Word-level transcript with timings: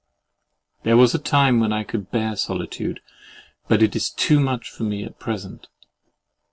There 0.81 0.97
was 0.97 1.13
a 1.13 1.19
time 1.19 1.59
when 1.59 1.71
I 1.71 1.83
could 1.83 2.09
bear 2.09 2.35
solitude; 2.35 3.01
but 3.67 3.83
it 3.83 3.95
is 3.95 4.09
too 4.09 4.39
much 4.39 4.67
for 4.71 4.81
me 4.81 5.03
at 5.03 5.19
present. 5.19 5.67